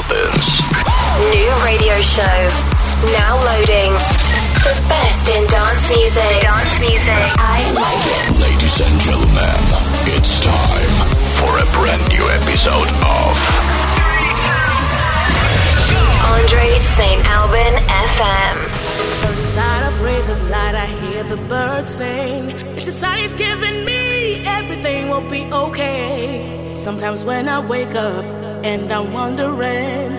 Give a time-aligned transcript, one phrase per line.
[0.00, 0.60] Albans.
[1.34, 2.40] New radio show.
[3.12, 3.92] Now loading.
[4.64, 6.40] The best in dance music.
[6.40, 7.24] Dance music.
[7.36, 8.40] I like it.
[8.40, 9.60] Ladies and gentlemen,
[10.08, 10.92] it's time
[11.36, 13.36] for a brand new episode of
[16.32, 17.20] Andre St.
[17.36, 17.74] Alban
[18.08, 18.56] FM.
[19.20, 22.48] First sight of rays of light, I hear the birds sing.
[22.76, 24.46] It's a sign he's giving me.
[24.46, 26.72] Everything will be okay.
[26.72, 30.12] Sometimes when I wake up and I'm wondering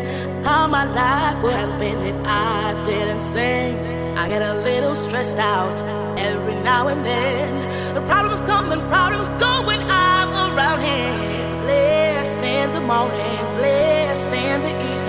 [0.44, 4.18] how my life would have been if I didn't sing.
[4.18, 5.76] I get a little stressed out
[6.18, 7.94] every now and then.
[7.94, 11.62] The problems come and problems go when I'm around him.
[11.62, 15.01] Blessed in the morning, blessed in the evening.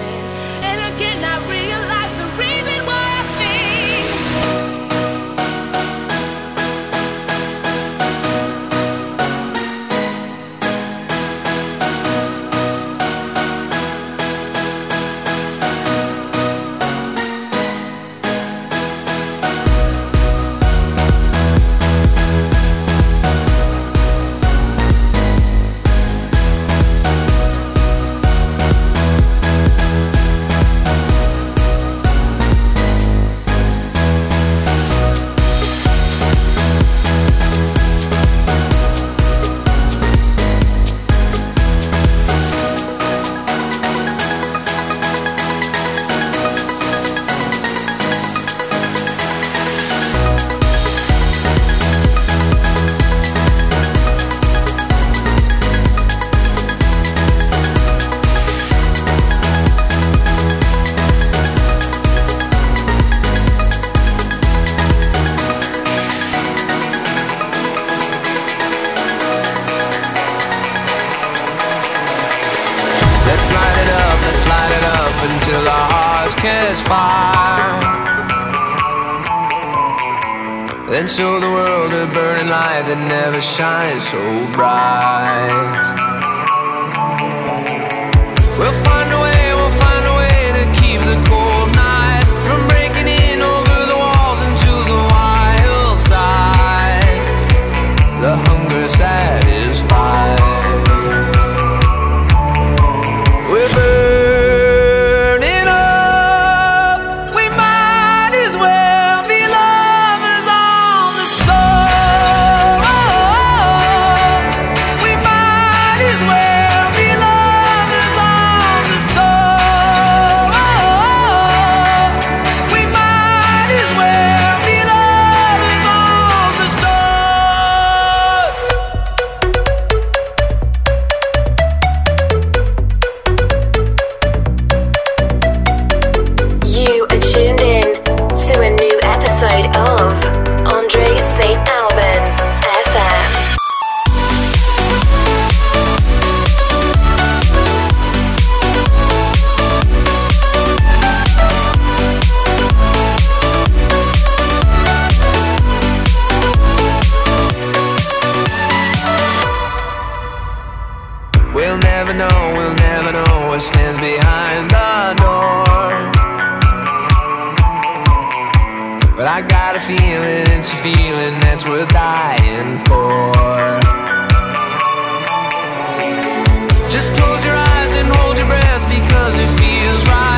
[176.93, 180.32] Just close your eyes and hold your breath because it feels right.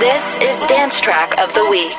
[0.00, 1.92] This is Dance Track of the Week.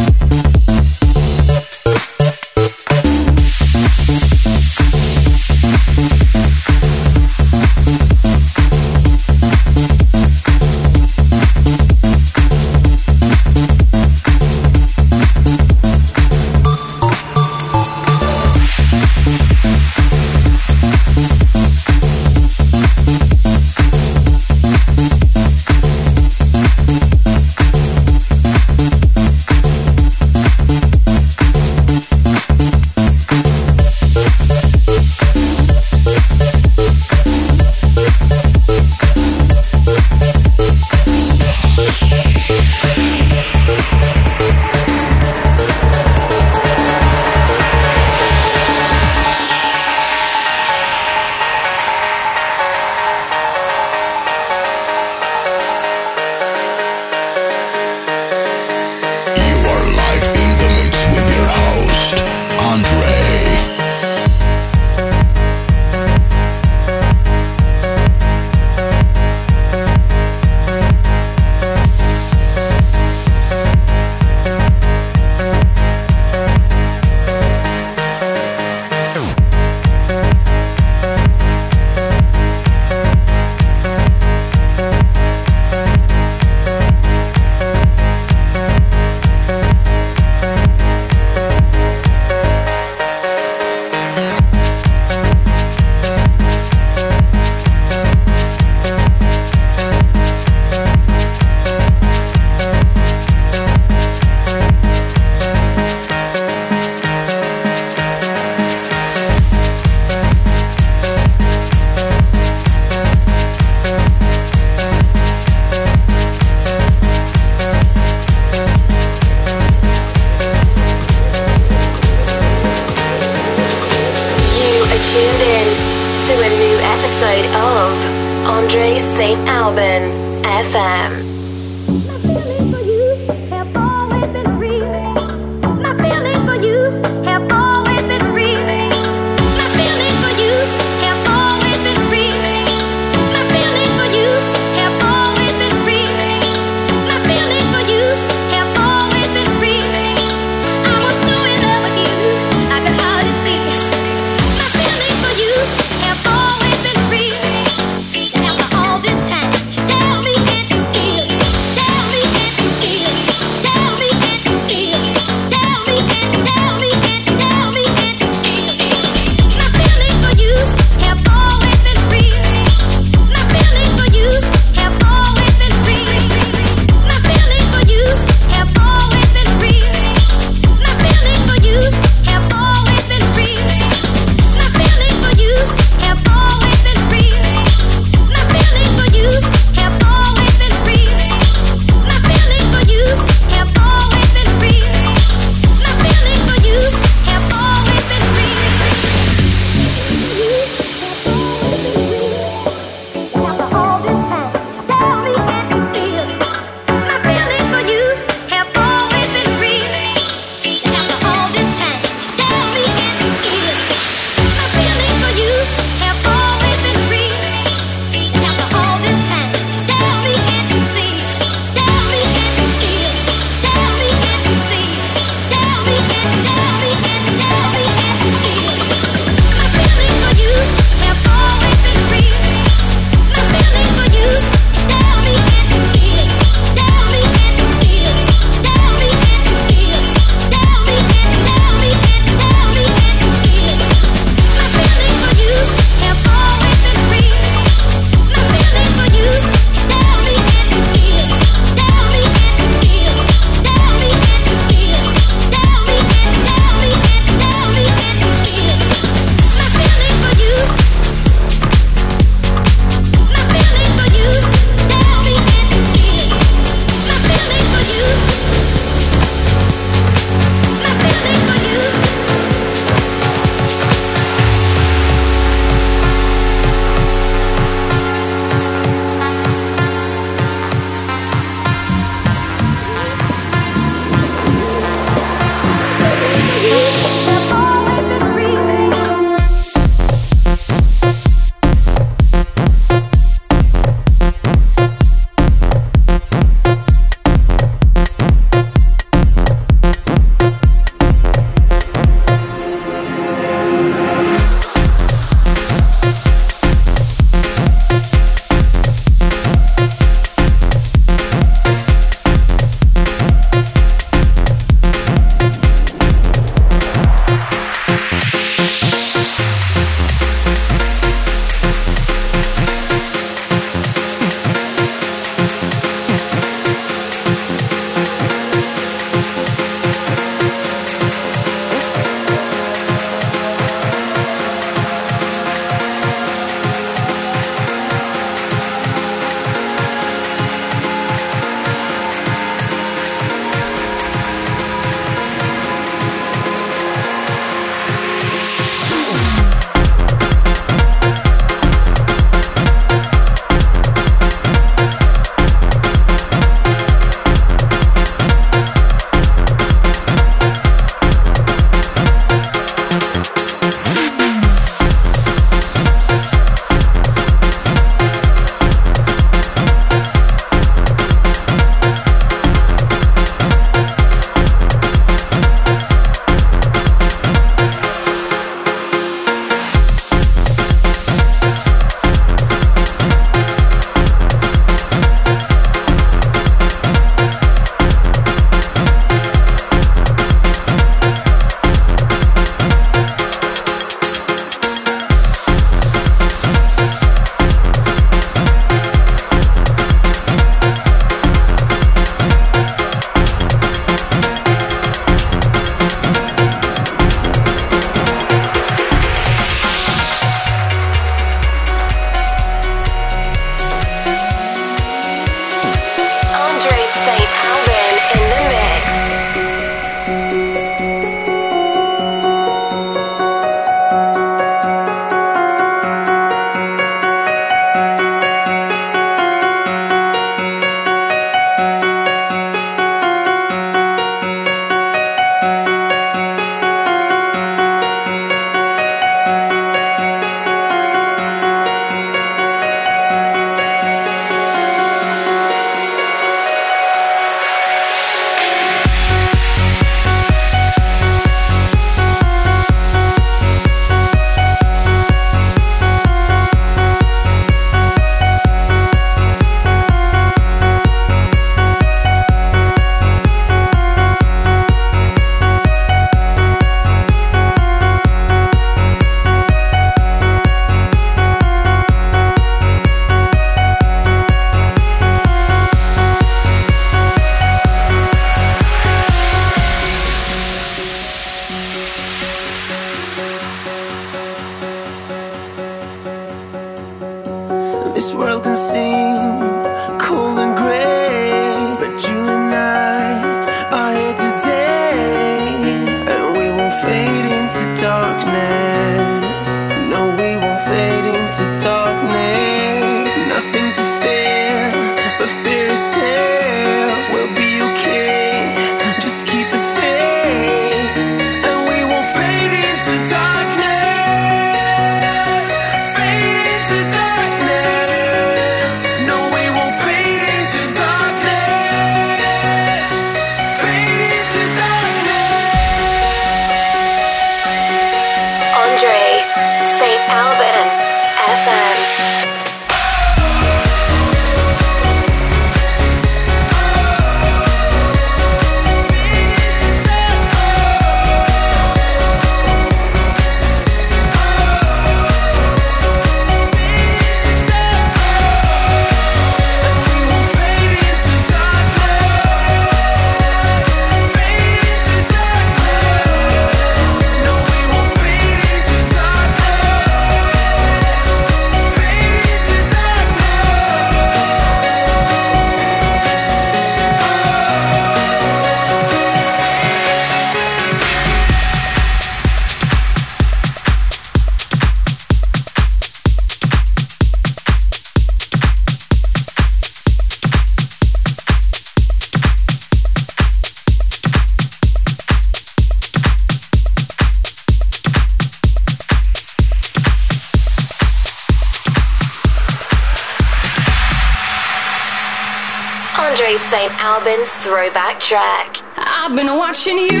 [597.51, 598.61] Throwback track.
[598.77, 600.00] I've been watching you,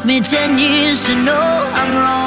[0.00, 2.19] took me ten years to know I'm wrong.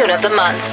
[0.00, 0.69] Tune of the Month.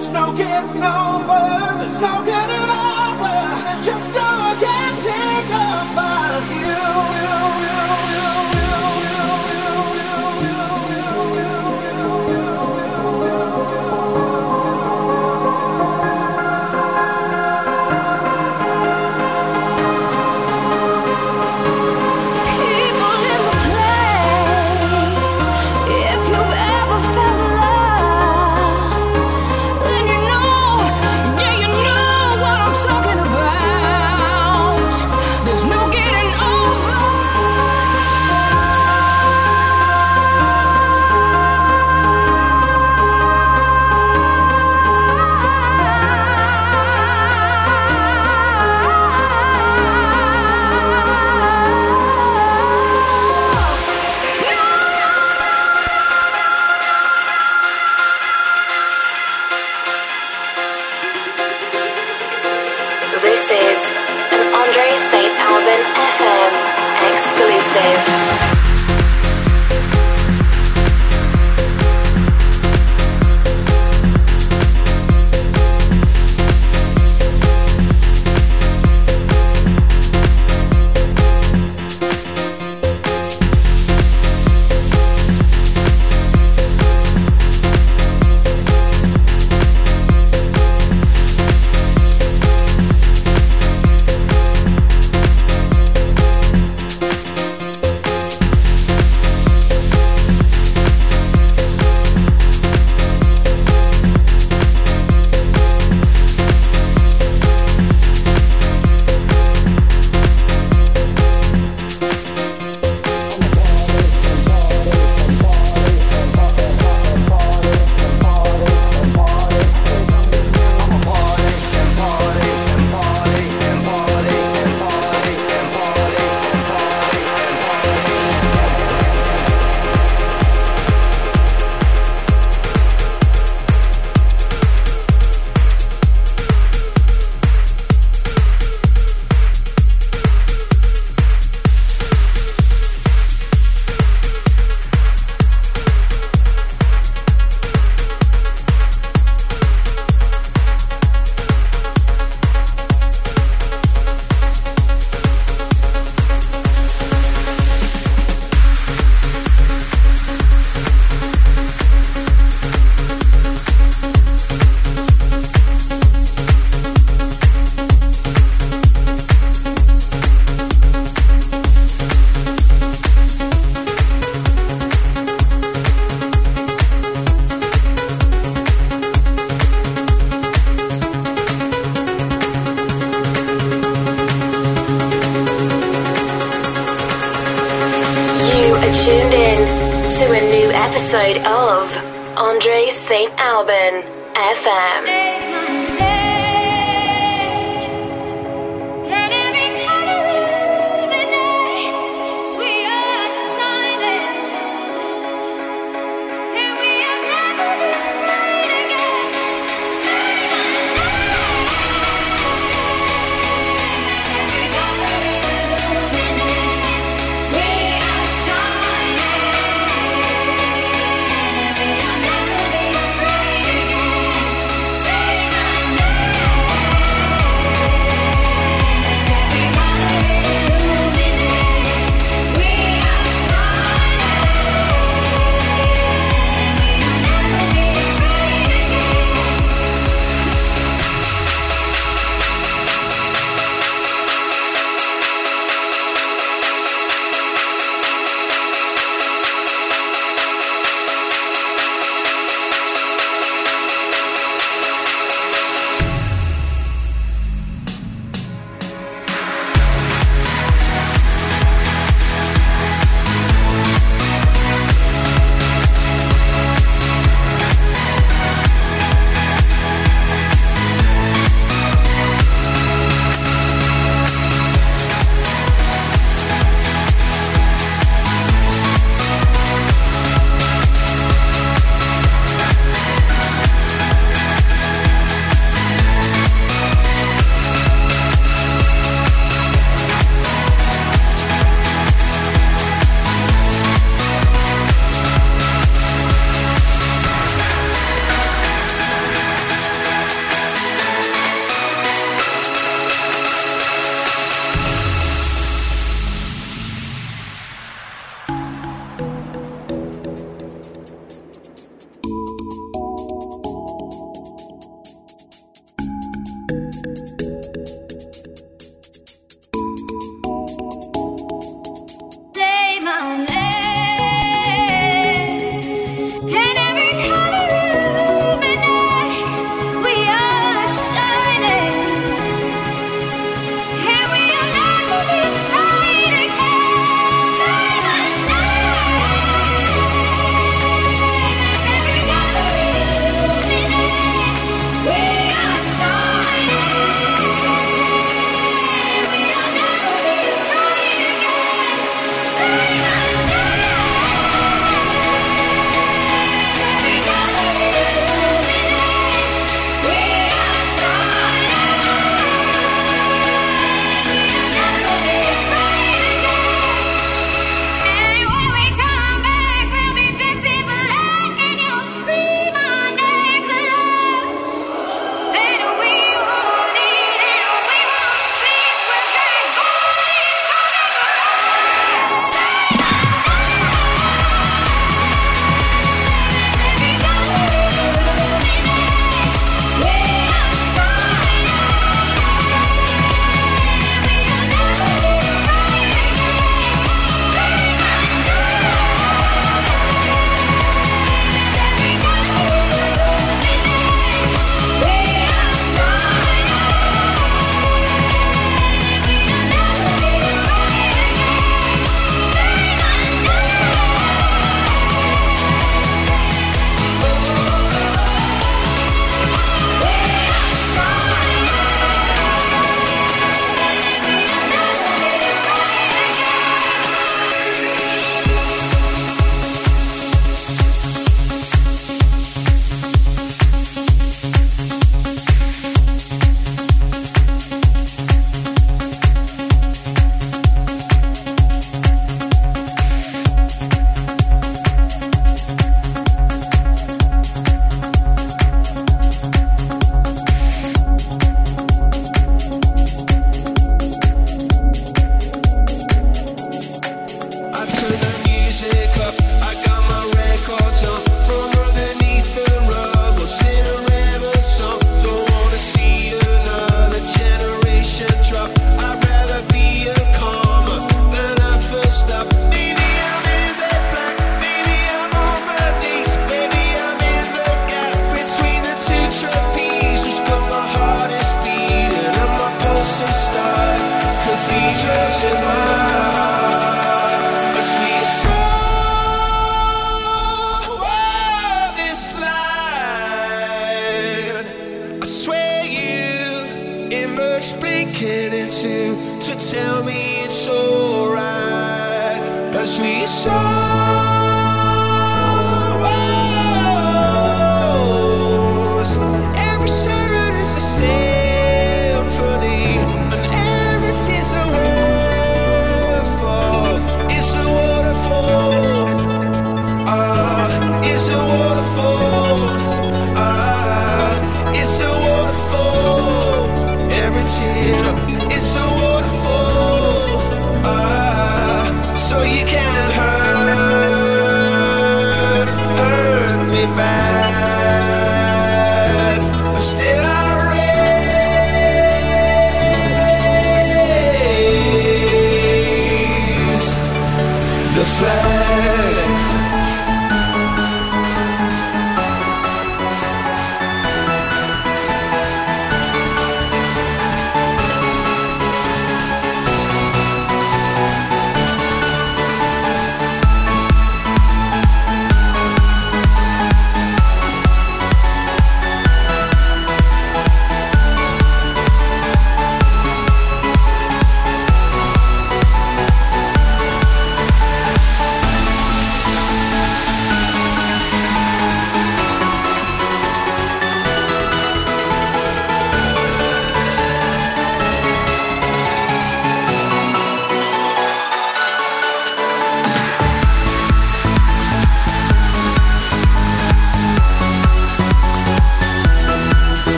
[0.00, 2.24] There's no getting over, there's no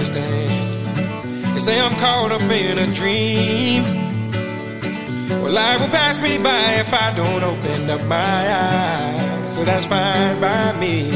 [0.00, 1.54] understand.
[1.54, 3.82] They say I'm caught up in a dream.
[5.42, 9.54] Well, life will pass me by if I don't open up my eyes.
[9.54, 11.10] So that's fine by me.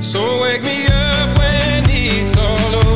[0.00, 2.95] So wake me up when it's all over.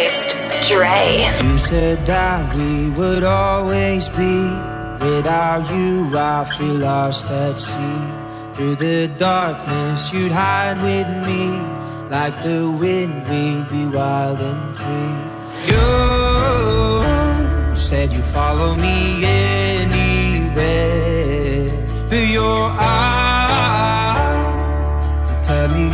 [0.00, 0.36] replaced
[0.68, 1.28] Dre.
[1.42, 4.50] You said that we would always be.
[5.00, 8.08] Without you, I feel lost at sea.
[8.52, 11.58] Through the darkness, you'd hide with me.
[12.10, 15.16] Like the wind, we'd be wild and free.
[15.70, 15.84] You
[17.74, 20.60] said you'd follow me anywhere.
[22.08, 24.16] Through your eyes,
[25.46, 25.89] tell me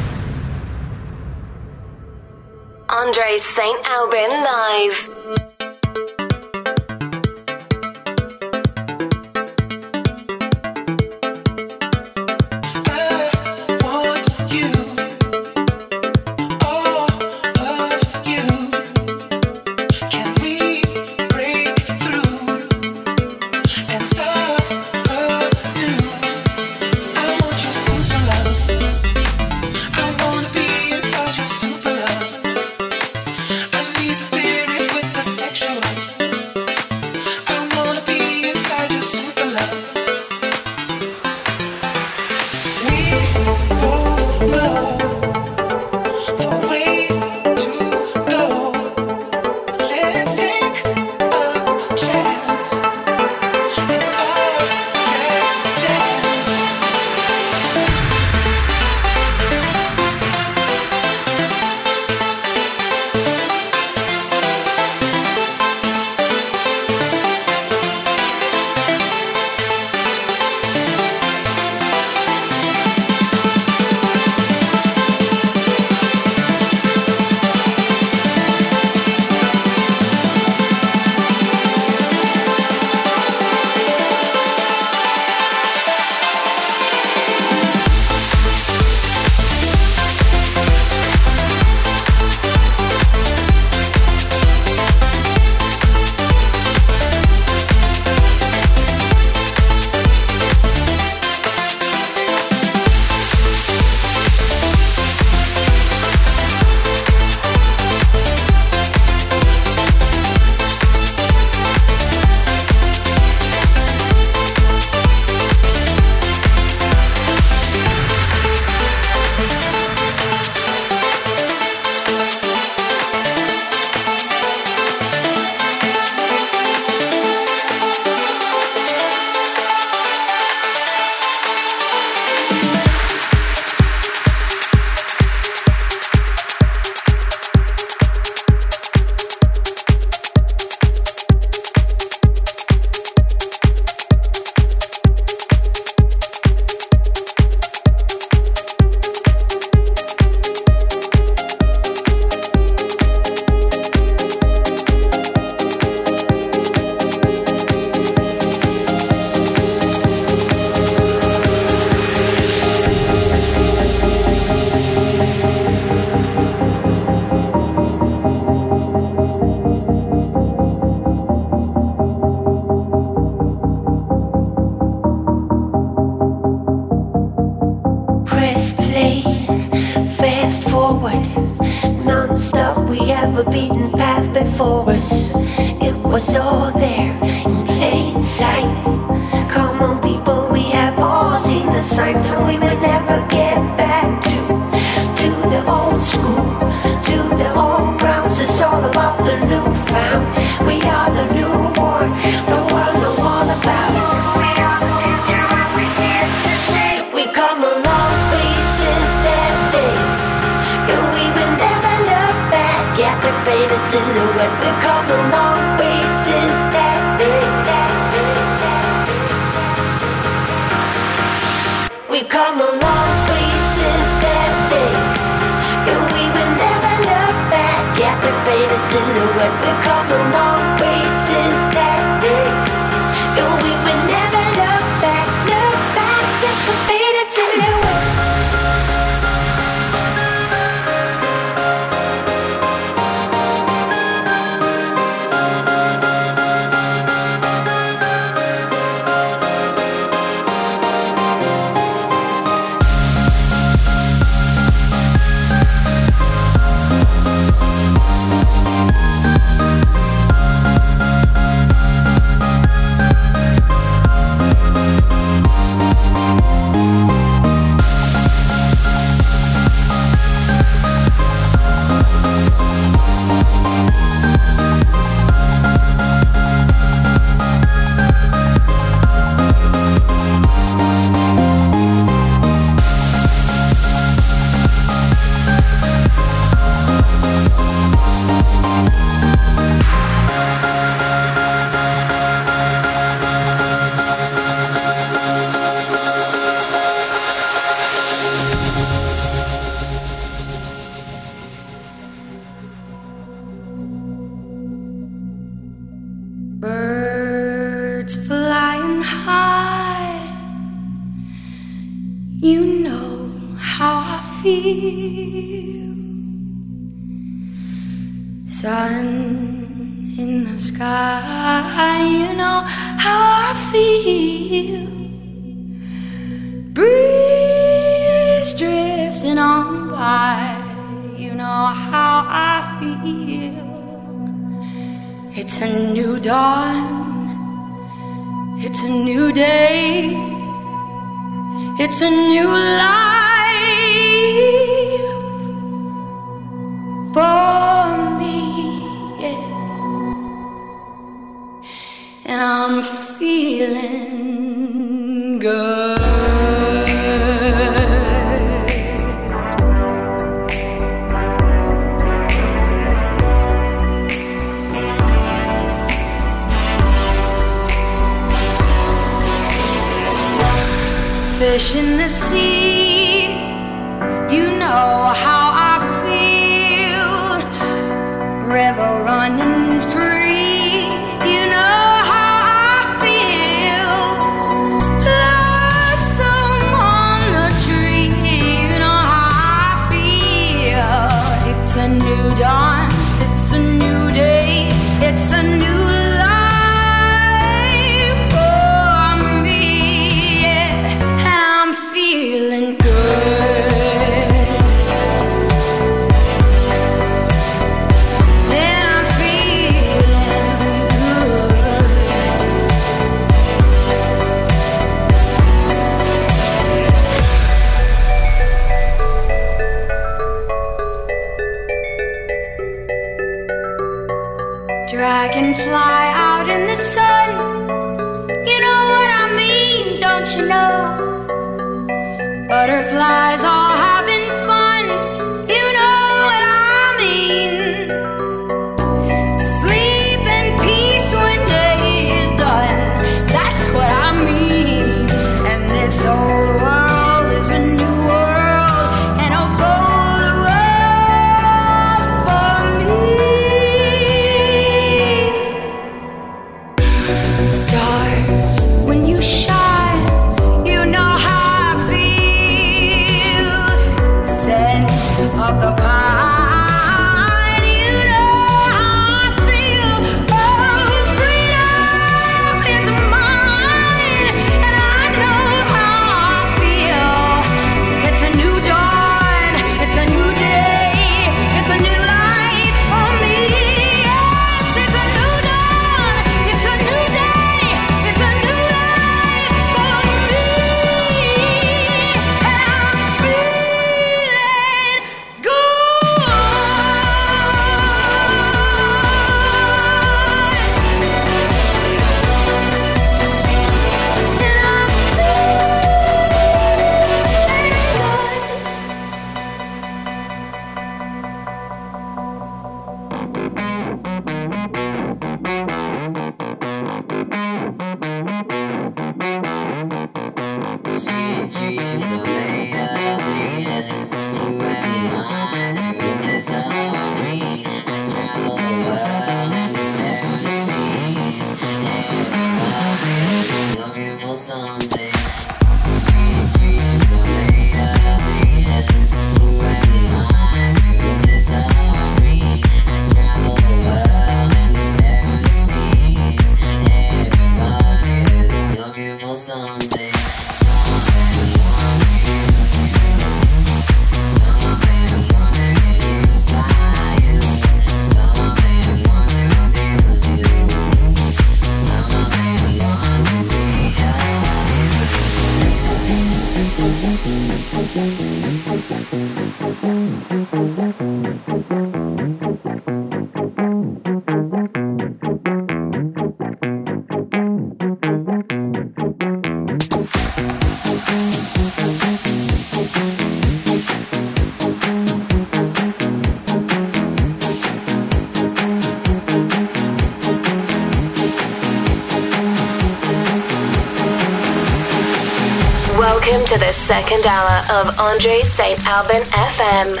[596.88, 598.80] second hour of Andre St.
[598.88, 600.00] Alban FM.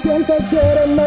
[0.00, 1.02] quien te quiere, no.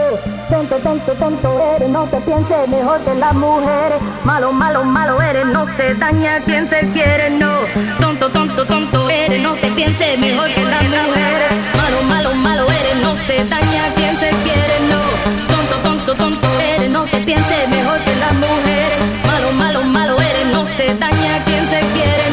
[0.51, 3.99] Tonto, tonto, tonto eres, no te pienses mejor de las mujeres.
[4.23, 7.61] Malo, malo, malo eres, no se daña quien te quiere, no.
[7.99, 12.95] Tonto, tonto, tonto eres, no te pienses mejor que las mujeres malo, malo, malo eres,
[13.01, 15.01] no se daña quien se quiere, no.
[15.53, 18.99] Tonto, tonto, tonto eres, no te pienses mejor que las mujeres.
[19.27, 22.30] Malo, malo, malo eres, no se daña quien se quiere,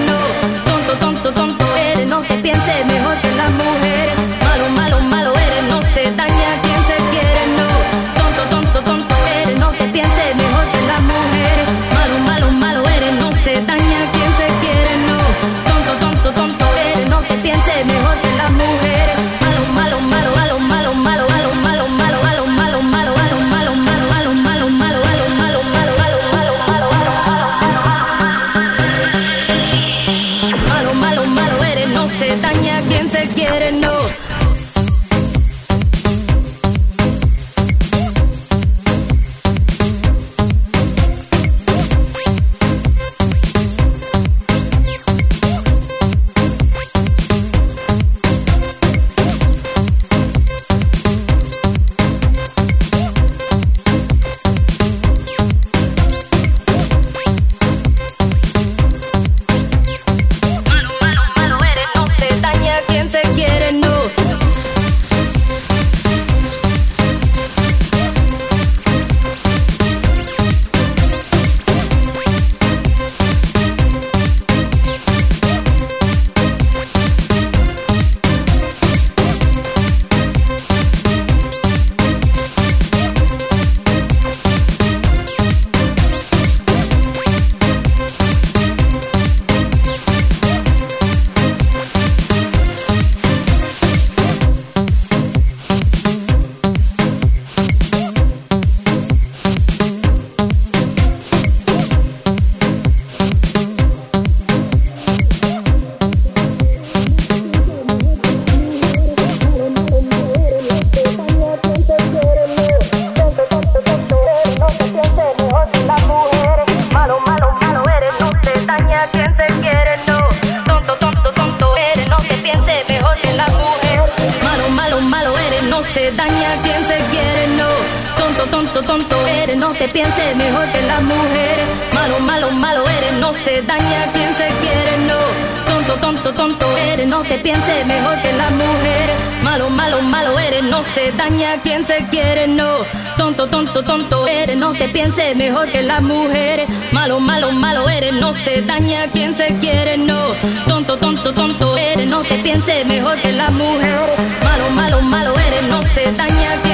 [128.82, 131.66] tonto, tonto eres, no te pienses mejor que las mujeres.
[131.92, 135.18] Malo, malo, malo eres, no se daña quien se quiere, no.
[135.66, 139.16] Tonto, tonto, tonto eres, no te pienses mejor que las mujeres.
[139.42, 142.78] Malo, malo, malo eres, no se daña quien se quiere, no.
[143.16, 146.68] Tonto, tonto, tonto eres, no te pienses mejor que las mujeres.
[146.92, 150.34] Malo, malo, malo eres, no se daña quien se quiere, no.
[150.66, 154.18] Tonto, tonto, tonto eres, no te pienses mejor que las mujeres.
[154.44, 156.67] Malo, malo, malo eres, no se daña a quien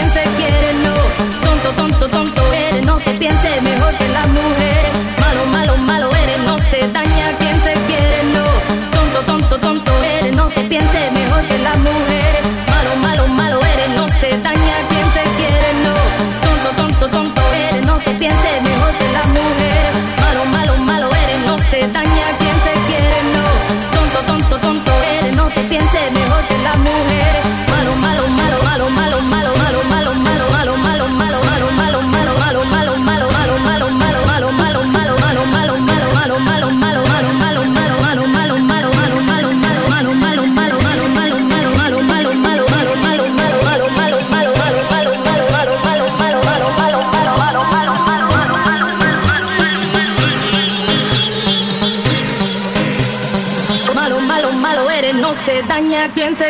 [0.84, 0.94] no.
[1.42, 5.03] Tonto, tonto, tonto eres, no te pienses mejor que las mujeres.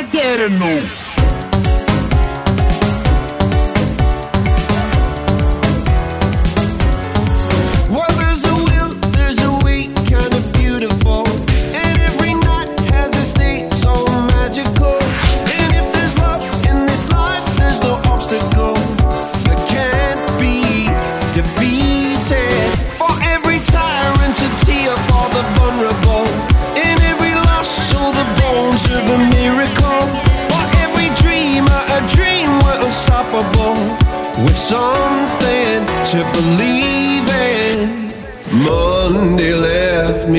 [0.02, 1.03] Get him!